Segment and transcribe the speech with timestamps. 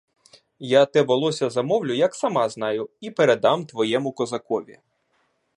[0.79, 4.79] Я те волосся замовлю, як сама знаю, і передам твоєму козакові.